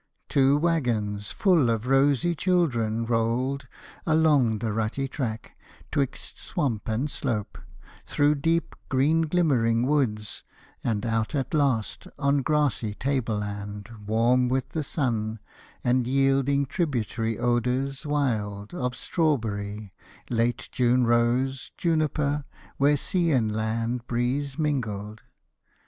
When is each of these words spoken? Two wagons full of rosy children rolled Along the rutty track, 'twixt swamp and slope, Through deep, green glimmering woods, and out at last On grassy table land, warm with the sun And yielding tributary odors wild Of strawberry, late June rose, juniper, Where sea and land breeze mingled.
Two 0.29 0.57
wagons 0.57 1.29
full 1.29 1.69
of 1.69 1.85
rosy 1.85 2.33
children 2.33 3.05
rolled 3.05 3.67
Along 4.07 4.57
the 4.57 4.73
rutty 4.73 5.07
track, 5.07 5.55
'twixt 5.91 6.39
swamp 6.39 6.87
and 6.89 7.07
slope, 7.07 7.59
Through 8.07 8.33
deep, 8.41 8.75
green 8.89 9.21
glimmering 9.27 9.85
woods, 9.85 10.43
and 10.83 11.05
out 11.05 11.35
at 11.35 11.53
last 11.53 12.07
On 12.17 12.41
grassy 12.41 12.95
table 12.95 13.37
land, 13.37 13.89
warm 14.07 14.49
with 14.49 14.69
the 14.69 14.81
sun 14.83 15.37
And 15.83 16.07
yielding 16.07 16.65
tributary 16.65 17.37
odors 17.37 18.03
wild 18.03 18.73
Of 18.73 18.95
strawberry, 18.95 19.93
late 20.31 20.67
June 20.71 21.05
rose, 21.05 21.71
juniper, 21.77 22.45
Where 22.77 22.97
sea 22.97 23.29
and 23.33 23.55
land 23.55 24.07
breeze 24.07 24.57
mingled. 24.57 25.21